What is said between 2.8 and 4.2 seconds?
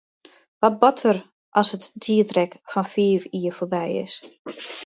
fiif jier foarby is?